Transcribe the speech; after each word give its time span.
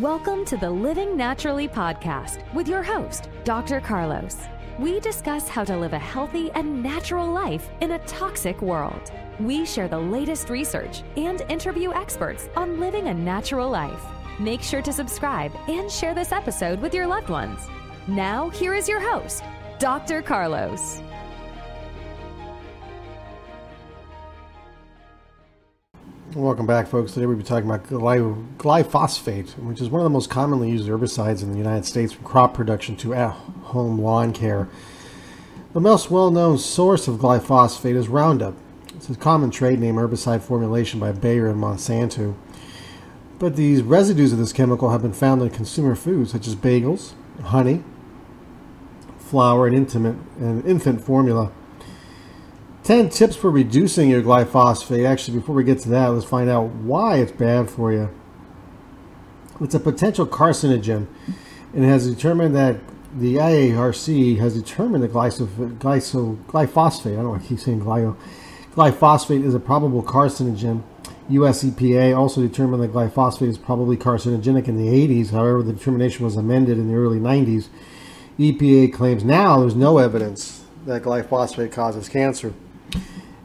Welcome 0.00 0.44
to 0.46 0.58
the 0.58 0.68
Living 0.68 1.16
Naturally 1.16 1.66
podcast 1.66 2.42
with 2.52 2.68
your 2.68 2.82
host, 2.82 3.30
Dr. 3.44 3.80
Carlos. 3.80 4.36
We 4.78 5.00
discuss 5.00 5.48
how 5.48 5.64
to 5.64 5.74
live 5.74 5.94
a 5.94 5.98
healthy 5.98 6.50
and 6.50 6.82
natural 6.82 7.32
life 7.32 7.70
in 7.80 7.92
a 7.92 7.98
toxic 8.00 8.60
world. 8.60 9.10
We 9.40 9.64
share 9.64 9.88
the 9.88 9.98
latest 9.98 10.50
research 10.50 11.02
and 11.16 11.40
interview 11.48 11.94
experts 11.94 12.50
on 12.56 12.78
living 12.78 13.08
a 13.08 13.14
natural 13.14 13.70
life. 13.70 14.04
Make 14.38 14.60
sure 14.60 14.82
to 14.82 14.92
subscribe 14.92 15.52
and 15.66 15.90
share 15.90 16.12
this 16.12 16.30
episode 16.30 16.78
with 16.82 16.92
your 16.92 17.06
loved 17.06 17.30
ones. 17.30 17.66
Now, 18.06 18.50
here 18.50 18.74
is 18.74 18.90
your 18.90 19.00
host, 19.00 19.44
Dr. 19.78 20.20
Carlos. 20.20 21.00
Welcome 26.36 26.66
back, 26.66 26.86
folks. 26.86 27.14
Today 27.14 27.24
we'll 27.24 27.38
be 27.38 27.42
talking 27.42 27.66
about 27.66 27.86
glyphosate, 27.86 29.58
which 29.58 29.80
is 29.80 29.88
one 29.88 30.02
of 30.02 30.04
the 30.04 30.10
most 30.10 30.28
commonly 30.28 30.68
used 30.68 30.86
herbicides 30.86 31.42
in 31.42 31.50
the 31.50 31.56
United 31.56 31.86
States 31.86 32.12
from 32.12 32.24
crop 32.26 32.52
production 32.52 32.94
to 32.96 33.14
at 33.14 33.30
home 33.30 33.98
lawn 33.98 34.34
care. 34.34 34.68
The 35.72 35.80
most 35.80 36.10
well 36.10 36.30
known 36.30 36.58
source 36.58 37.08
of 37.08 37.14
glyphosate 37.16 37.96
is 37.96 38.08
Roundup. 38.08 38.54
It's 38.94 39.08
a 39.08 39.14
common 39.14 39.50
trade 39.50 39.78
name 39.78 39.94
herbicide 39.94 40.42
formulation 40.42 41.00
by 41.00 41.12
Bayer 41.12 41.48
and 41.48 41.58
Monsanto. 41.58 42.34
But 43.38 43.56
these 43.56 43.80
residues 43.80 44.34
of 44.34 44.38
this 44.38 44.52
chemical 44.52 44.90
have 44.90 45.00
been 45.00 45.14
found 45.14 45.40
in 45.40 45.48
consumer 45.48 45.94
foods 45.94 46.32
such 46.32 46.46
as 46.46 46.54
bagels, 46.54 47.14
honey, 47.44 47.82
flour, 49.16 49.66
and, 49.68 49.74
infant 50.66 51.00
formula. 51.00 51.50
10 52.86 53.08
tips 53.08 53.34
for 53.34 53.50
reducing 53.50 54.08
your 54.08 54.22
glyphosate. 54.22 55.04
Actually, 55.04 55.40
before 55.40 55.56
we 55.56 55.64
get 55.64 55.80
to 55.80 55.88
that, 55.88 56.06
let's 56.06 56.24
find 56.24 56.48
out 56.48 56.66
why 56.66 57.16
it's 57.16 57.32
bad 57.32 57.68
for 57.68 57.92
you. 57.92 58.08
It's 59.60 59.74
a 59.74 59.80
potential 59.80 60.24
carcinogen, 60.24 61.08
and 61.74 61.84
it 61.84 61.88
has 61.88 62.08
determined 62.08 62.54
that 62.54 62.76
the 63.12 63.36
IARC 63.36 64.38
has 64.38 64.54
determined 64.54 65.02
that 65.02 65.10
glyphosate, 65.10 67.06
I 67.06 67.16
don't 67.16 67.24
know 67.24 67.34
I 67.34 67.40
keep 67.40 67.58
saying 67.58 67.80
glyo, 67.80 68.16
glyphosate 68.74 69.44
is 69.44 69.54
a 69.54 69.58
probable 69.58 70.04
carcinogen. 70.04 70.84
US 71.30 71.64
EPA 71.64 72.16
also 72.16 72.40
determined 72.40 72.84
that 72.84 72.92
glyphosate 72.92 73.48
is 73.48 73.58
probably 73.58 73.96
carcinogenic 73.96 74.68
in 74.68 74.76
the 74.76 74.86
80s. 74.86 75.32
However, 75.32 75.64
the 75.64 75.72
determination 75.72 76.24
was 76.24 76.36
amended 76.36 76.78
in 76.78 76.86
the 76.86 76.94
early 76.94 77.18
90s. 77.18 77.66
EPA 78.38 78.92
claims 78.92 79.24
now 79.24 79.58
there's 79.58 79.74
no 79.74 79.98
evidence 79.98 80.62
that 80.84 81.02
glyphosate 81.02 81.72
causes 81.72 82.08
cancer. 82.08 82.54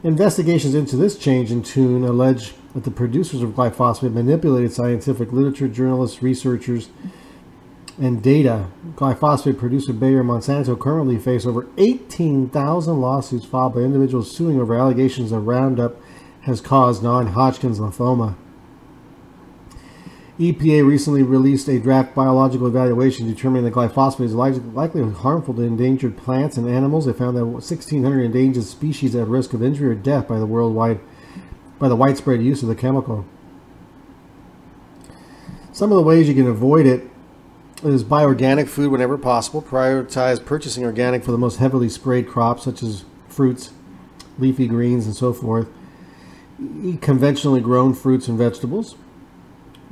Investigations 0.04 0.74
into 0.74 0.96
this 0.96 1.16
change 1.16 1.52
in 1.52 1.62
tune 1.62 2.02
allege 2.02 2.54
that 2.74 2.82
the 2.82 2.90
producers 2.90 3.40
of 3.40 3.50
glyphosate 3.50 4.12
manipulated 4.12 4.72
scientific 4.72 5.32
literature, 5.32 5.68
journalists, 5.68 6.22
researchers, 6.22 6.88
and 8.00 8.20
data. 8.20 8.66
Glyphosate 8.96 9.58
producer 9.58 9.92
Bayer 9.92 10.24
Monsanto 10.24 10.78
currently 10.78 11.18
face 11.18 11.46
over 11.46 11.68
18,000 11.78 13.00
lawsuits 13.00 13.44
filed 13.44 13.74
by 13.74 13.82
individuals 13.82 14.34
suing 14.34 14.60
over 14.60 14.74
allegations 14.74 15.30
that 15.30 15.38
Roundup 15.38 16.00
has 16.42 16.60
caused 16.60 17.04
non-Hodgkin's 17.04 17.78
lymphoma. 17.78 18.34
EPA 20.42 20.84
recently 20.84 21.22
released 21.22 21.68
a 21.68 21.78
draft 21.78 22.16
biological 22.16 22.66
evaluation 22.66 23.28
determining 23.28 23.64
that 23.64 23.74
glyphosate 23.74 24.24
is 24.24 24.34
likely 24.34 25.08
harmful 25.12 25.54
to 25.54 25.62
endangered 25.62 26.16
plants 26.16 26.56
and 26.56 26.68
animals. 26.68 27.06
They 27.06 27.12
found 27.12 27.36
that 27.36 27.46
1,600 27.46 28.20
endangered 28.20 28.64
species 28.64 29.14
at 29.14 29.28
risk 29.28 29.52
of 29.52 29.62
injury 29.62 29.90
or 29.90 29.94
death 29.94 30.26
by 30.26 30.40
the 30.40 30.46
worldwide 30.46 30.98
by 31.78 31.88
the 31.88 31.94
widespread 31.94 32.42
use 32.42 32.62
of 32.62 32.68
the 32.68 32.74
chemical. 32.74 33.24
Some 35.72 35.92
of 35.92 35.96
the 35.96 36.02
ways 36.02 36.28
you 36.28 36.34
can 36.34 36.48
avoid 36.48 36.86
it 36.86 37.08
is 37.84 38.02
buy 38.02 38.24
organic 38.24 38.66
food 38.66 38.90
whenever 38.90 39.16
possible. 39.16 39.62
Prioritize 39.62 40.44
purchasing 40.44 40.84
organic 40.84 41.22
for 41.22 41.30
the 41.30 41.38
most 41.38 41.58
heavily 41.58 41.88
sprayed 41.88 42.28
crops 42.28 42.64
such 42.64 42.82
as 42.82 43.04
fruits, 43.28 43.70
leafy 44.38 44.66
greens, 44.66 45.06
and 45.06 45.14
so 45.14 45.32
forth. 45.32 45.68
Eat 46.82 47.00
conventionally 47.00 47.60
grown 47.60 47.94
fruits 47.94 48.26
and 48.26 48.36
vegetables 48.36 48.96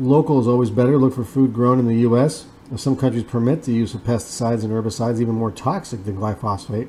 Local 0.01 0.41
is 0.41 0.49
always 0.49 0.71
better. 0.71 0.97
Look 0.97 1.15
for 1.15 1.25
food 1.25 1.53
grown 1.53 1.79
in 1.79 1.87
the 1.87 1.99
U.S. 1.99 2.47
Some 2.77 2.97
countries 2.97 3.25
permit 3.25 3.65
the 3.65 3.73
use 3.73 3.93
of 3.93 4.01
pesticides 4.01 4.65
and 4.65 4.73
herbicides 4.73 5.21
even 5.21 5.35
more 5.35 5.51
toxic 5.51 6.05
than 6.05 6.17
glyphosate. 6.17 6.89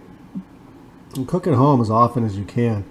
And 1.16 1.28
cook 1.28 1.46
at 1.46 1.56
home 1.56 1.82
as 1.82 1.92
often 1.92 2.26
as 2.26 2.38
you 2.38 2.46
can. 2.46 2.86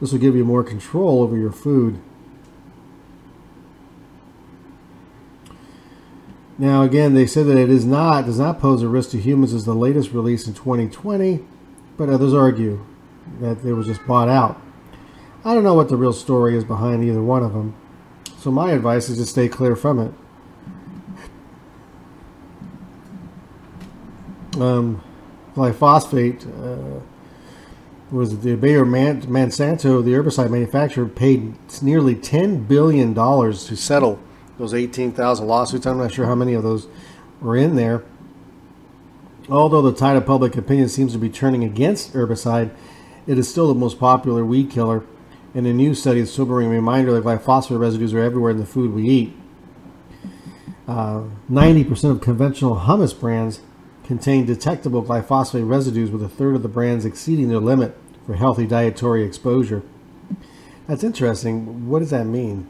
This 0.00 0.10
will 0.10 0.18
give 0.18 0.34
you 0.34 0.44
more 0.44 0.64
control 0.64 1.22
over 1.22 1.36
your 1.36 1.52
food. 1.52 2.00
Now, 6.58 6.82
again, 6.82 7.14
they 7.14 7.26
said 7.26 7.46
that 7.46 7.56
it 7.56 7.70
is 7.70 7.84
not 7.84 8.26
does 8.26 8.40
not 8.40 8.58
pose 8.58 8.82
a 8.82 8.88
risk 8.88 9.10
to 9.10 9.20
humans 9.20 9.54
as 9.54 9.64
the 9.64 9.74
latest 9.74 10.10
release 10.10 10.48
in 10.48 10.54
2020, 10.54 11.44
but 11.96 12.08
others 12.08 12.34
argue 12.34 12.84
that 13.40 13.64
it 13.64 13.74
was 13.74 13.86
just 13.86 14.04
bought 14.08 14.28
out. 14.28 14.60
I 15.44 15.54
don't 15.54 15.62
know 15.62 15.74
what 15.74 15.88
the 15.88 15.96
real 15.96 16.14
story 16.14 16.56
is 16.56 16.64
behind 16.64 17.04
either 17.04 17.22
one 17.22 17.44
of 17.44 17.52
them. 17.52 17.76
So 18.46 18.52
my 18.52 18.70
advice 18.70 19.08
is 19.08 19.18
to 19.18 19.26
stay 19.26 19.48
clear 19.48 19.74
from 19.74 19.98
it. 24.54 24.62
Um, 24.62 25.02
glyphosate 25.56 26.46
uh, 26.46 27.00
was 28.12 28.38
the 28.38 28.54
Bayer 28.54 28.84
Monsanto, 28.84 30.00
the 30.00 30.12
herbicide 30.12 30.50
manufacturer, 30.50 31.06
paid 31.06 31.56
nearly 31.82 32.14
ten 32.14 32.62
billion 32.62 33.12
dollars 33.14 33.64
to 33.66 33.76
settle 33.76 34.20
those 34.60 34.72
eighteen 34.72 35.10
thousand 35.10 35.48
lawsuits. 35.48 35.84
I'm 35.84 35.98
not 35.98 36.12
sure 36.12 36.26
how 36.26 36.36
many 36.36 36.54
of 36.54 36.62
those 36.62 36.86
were 37.40 37.56
in 37.56 37.74
there. 37.74 38.04
Although 39.50 39.82
the 39.82 39.92
tide 39.92 40.16
of 40.16 40.24
public 40.24 40.56
opinion 40.56 40.88
seems 40.88 41.10
to 41.14 41.18
be 41.18 41.30
turning 41.30 41.64
against 41.64 42.12
herbicide, 42.12 42.70
it 43.26 43.38
is 43.38 43.50
still 43.50 43.66
the 43.66 43.74
most 43.74 43.98
popular 43.98 44.44
weed 44.44 44.70
killer 44.70 45.02
and 45.56 45.66
a 45.66 45.72
new 45.72 45.94
study 45.94 46.20
is 46.20 46.30
sobering 46.30 46.68
reminder 46.68 47.14
that 47.14 47.24
glyphosate 47.24 47.80
residues 47.80 48.12
are 48.12 48.18
everywhere 48.18 48.50
in 48.50 48.58
the 48.58 48.66
food 48.66 48.92
we 48.92 49.08
eat. 49.08 49.34
Uh, 50.86 51.22
90% 51.50 52.10
of 52.10 52.20
conventional 52.20 52.80
hummus 52.80 53.18
brands 53.18 53.60
contain 54.04 54.44
detectable 54.44 55.02
glyphosate 55.02 55.66
residues, 55.66 56.10
with 56.10 56.22
a 56.22 56.28
third 56.28 56.56
of 56.56 56.62
the 56.62 56.68
brands 56.68 57.06
exceeding 57.06 57.48
their 57.48 57.58
limit 57.58 57.96
for 58.26 58.34
healthy 58.34 58.66
dietary 58.66 59.24
exposure. 59.24 59.82
That's 60.86 61.02
interesting. 61.02 61.88
What 61.88 62.00
does 62.00 62.10
that 62.10 62.26
mean? 62.26 62.68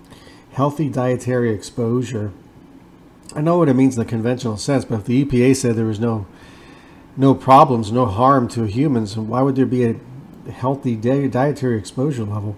Healthy 0.52 0.90
dietary 0.90 1.52
exposure. 1.52 2.30
I 3.34 3.40
know 3.40 3.58
what 3.58 3.68
it 3.68 3.74
means 3.74 3.96
in 3.96 4.04
the 4.04 4.08
conventional 4.08 4.58
sense, 4.58 4.84
but 4.84 5.00
if 5.00 5.06
the 5.06 5.24
EPA 5.24 5.56
said 5.56 5.74
there 5.74 5.86
was 5.86 5.98
no 5.98 6.28
no 7.16 7.34
problems, 7.34 7.90
no 7.90 8.06
harm 8.06 8.46
to 8.46 8.62
humans, 8.64 9.16
why 9.16 9.42
would 9.42 9.56
there 9.56 9.66
be 9.66 9.84
a 9.84 9.96
healthy 10.52 10.94
dietary 10.94 11.78
exposure 11.78 12.22
level? 12.22 12.56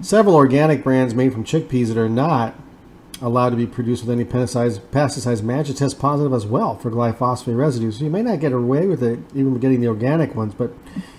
Several 0.00 0.34
organic 0.34 0.82
brands 0.82 1.14
made 1.14 1.32
from 1.32 1.44
chickpeas 1.44 1.88
that 1.88 1.98
are 1.98 2.08
not 2.08 2.54
allowed 3.20 3.50
to 3.50 3.56
be 3.56 3.66
produced 3.66 4.04
with 4.04 4.10
any 4.10 4.24
pesticides, 4.24 4.78
pesticides 4.78 5.42
match 5.42 5.66
to 5.66 5.74
test 5.74 5.98
positive 5.98 6.32
as 6.32 6.46
well 6.46 6.76
for 6.78 6.90
glyphosate 6.90 7.56
residues. 7.56 7.98
So 7.98 8.04
you 8.04 8.10
may 8.10 8.22
not 8.22 8.40
get 8.40 8.52
away 8.52 8.86
with 8.86 9.02
it 9.02 9.18
even 9.34 9.58
getting 9.58 9.80
the 9.80 9.88
organic 9.88 10.34
ones, 10.34 10.54
but 10.54 10.72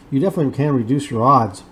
you 0.09 0.19
definitely 0.19 0.53
can 0.53 0.75
reduce 0.75 1.11
your 1.11 1.23
odds. 1.23 1.63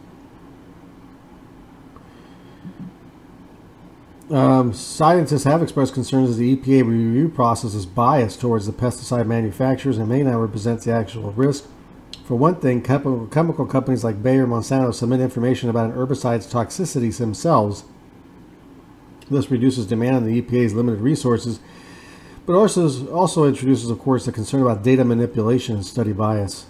Um, 4.30 4.74
scientists 4.74 5.46
have 5.46 5.64
expressed 5.64 5.96
concerns 5.96 6.30
that 6.30 6.36
the 6.36 6.56
EPA 6.56 6.88
review 6.88 7.30
process 7.30 7.74
is 7.74 7.88
biased 7.88 8.40
towards 8.40 8.68
the 8.68 8.72
pesticide 8.72 9.26
manufacturers 9.26 9.98
and 9.98 10.08
may 10.08 10.22
not 10.22 10.38
represent 10.38 10.82
the 10.82 10.92
actual 10.92 11.32
risk. 11.32 11.68
For 12.30 12.36
one 12.36 12.58
thing, 12.58 12.84
chemical 12.84 13.66
companies 13.66 14.04
like 14.04 14.22
Bayer 14.22 14.44
and 14.44 14.54
Monsanto 14.54 14.94
submit 14.94 15.20
information 15.20 15.68
about 15.68 15.90
an 15.90 15.98
herbicide's 15.98 16.46
toxicities 16.46 17.18
themselves. 17.18 17.86
This 19.32 19.50
reduces 19.50 19.88
demand 19.88 20.18
on 20.18 20.26
the 20.26 20.40
EPA's 20.40 20.76
limited 20.76 21.02
resources, 21.02 21.60
but 22.46 22.54
also, 22.54 23.08
also 23.12 23.46
introduces, 23.46 23.90
of 23.90 23.98
course, 23.98 24.28
a 24.28 24.32
concern 24.32 24.62
about 24.62 24.84
data 24.84 25.04
manipulation 25.04 25.78
and 25.78 25.84
study 25.84 26.14
bias. 26.14 26.68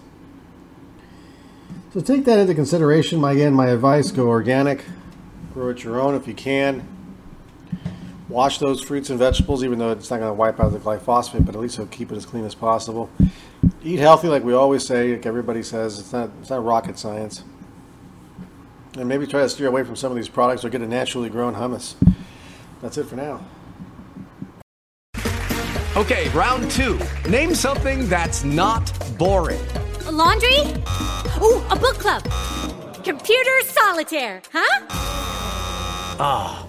So 1.94 2.00
take 2.00 2.24
that 2.24 2.40
into 2.40 2.56
consideration. 2.56 3.20
My, 3.20 3.34
again, 3.34 3.52
my 3.52 3.68
advice 3.68 4.12
go 4.12 4.30
organic, 4.30 4.86
grow 5.54 5.72
it 5.72 5.84
your 5.84 6.00
own 6.00 6.16
if 6.16 6.26
you 6.26 6.36
can. 6.36 6.88
Wash 8.30 8.60
those 8.60 8.82
fruits 8.82 9.10
and 9.10 9.20
vegetables, 9.20 9.64
even 9.64 9.80
though 9.80 9.92
it's 9.92 10.10
not 10.10 10.20
going 10.20 10.30
to 10.30 10.34
wipe 10.34 10.60
out 10.60 10.72
the 10.72 10.80
glyphosate, 10.80 11.46
but 11.46 11.56
at 11.56 11.62
least 11.62 11.76
it'll 11.76 11.88
keep 11.88 12.12
it 12.12 12.16
as 12.16 12.26
clean 12.26 12.46
as 12.46 12.56
possible. 12.56 13.10
Eat 13.84 14.00
healthy, 14.00 14.28
like 14.28 14.44
we 14.44 14.54
always 14.54 14.86
say, 14.86 15.14
like 15.14 15.26
everybody 15.26 15.64
says. 15.64 16.00
It's 16.00 16.14
not 16.14 16.30
it's 16.40 16.50
not 16.50 16.64
rocket 16.64 16.98
science. 16.98 17.44
And 18.98 19.08
maybe 19.08 19.28
try 19.28 19.42
to 19.42 19.50
steer 19.50 19.68
away 19.68 19.84
from 19.84 19.96
some 19.96 20.12
of 20.12 20.16
these 20.16 20.30
products 20.30 20.64
or 20.64 20.70
get 20.70 20.82
a 20.82 20.88
naturally 20.88 21.30
grown 21.30 21.56
hummus. 21.56 21.96
That's 22.82 22.98
it 22.98 23.06
for 23.06 23.16
now. 23.16 23.46
Okay, 25.96 26.30
round 26.30 26.70
two. 26.72 27.00
Name 27.28 27.54
something 27.54 28.08
that's 28.08 28.44
not 28.44 28.92
boring. 29.18 29.60
A 30.06 30.12
laundry? 30.12 30.60
Ooh, 31.42 31.62
a 31.70 31.76
book 31.76 31.98
club. 31.98 32.24
Computer 33.04 33.62
solitaire, 33.64 34.42
huh? 34.52 34.86
Ah, 36.22 36.66
oh, 36.66 36.69